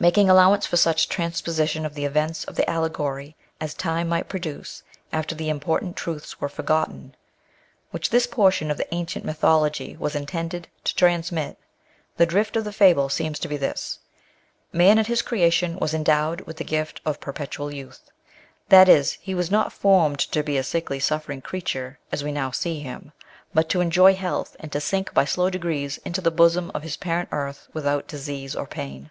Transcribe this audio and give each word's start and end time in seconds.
Making 0.10 0.30
allowance 0.30 0.64
for 0.64 0.78
such 0.78 1.10
transposition 1.10 1.84
of 1.84 1.92
the 1.94 2.06
events 2.06 2.44
of 2.46 2.54
the 2.56 2.66
allegory 2.70 3.36
as 3.60 3.74
time 3.74 4.08
might 4.08 4.30
produce 4.30 4.82
after 5.12 5.34
the 5.34 5.50
important 5.50 5.94
truths 5.94 6.40
were 6.40 6.48
forgotten, 6.48 7.14
which 7.90 8.08
this 8.08 8.26
portion 8.26 8.70
of 8.70 8.78
the 8.78 8.94
ancient 8.94 9.26
mytho 9.26 9.60
logy 9.60 9.98
was 9.98 10.14
intended 10.16 10.68
to 10.84 10.94
transmit, 10.96 11.58
the 12.16 12.24
drift 12.24 12.56
of 12.56 12.64
the 12.64 12.72
fable 12.72 13.10
seems 13.10 13.38
to 13.40 13.46
be 13.46 13.58
this: 13.58 13.98
Man 14.72 14.98
at 14.98 15.06
his 15.06 15.20
creation 15.20 15.76
was 15.78 15.92
endowed 15.92 16.40
with 16.46 16.56
the 16.56 16.64
gift 16.64 17.02
of 17.04 17.20
perpetual 17.20 17.70
youth; 17.70 18.10
that 18.70 18.88
is, 18.88 19.18
he 19.20 19.34
was 19.34 19.50
not 19.50 19.70
formed 19.70 20.20
to 20.32 20.42
be 20.42 20.56
a 20.56 20.62
sickly 20.64 20.98
suffering 20.98 21.42
creature 21.42 21.98
as 22.10 22.24
we 22.24 22.32
now 22.32 22.50
see 22.50 22.80
him, 22.80 23.12
but 23.52 23.68
to 23.68 23.82
enjoy 23.82 24.14
health, 24.14 24.56
and 24.60 24.72
to 24.72 24.80
sink 24.80 25.12
by 25.12 25.26
slow 25.26 25.50
degrees 25.50 25.98
into 26.06 26.22
the 26.22 26.30
bosom 26.30 26.70
of 26.74 26.84
his 26.84 26.96
parent 26.96 27.28
earth 27.32 27.68
without 27.74 28.08
disease 28.08 28.56
or 28.56 28.66
pain. 28.66 29.10